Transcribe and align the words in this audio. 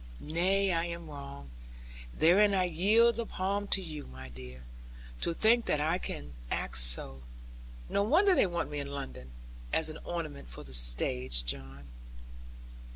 Nay, 0.19 0.71
I 0.73 0.85
am 0.85 1.07
wrong; 1.11 1.51
therein 2.11 2.55
I 2.55 2.63
yield 2.63 3.17
the 3.17 3.25
palm 3.27 3.67
to 3.67 3.83
you, 3.83 4.07
my 4.07 4.29
dear. 4.29 4.63
To 5.19 5.31
think 5.31 5.67
that 5.67 5.79
I 5.79 5.99
can 5.99 6.33
act 6.49 6.79
so! 6.79 7.21
No 7.87 8.01
wonder 8.01 8.33
they 8.33 8.47
want 8.47 8.71
me 8.71 8.79
in 8.79 8.87
London, 8.87 9.29
as 9.71 9.89
an 9.89 9.99
ornament 10.03 10.47
for 10.47 10.63
the 10.63 10.73
stage, 10.73 11.45
John.' 11.45 11.83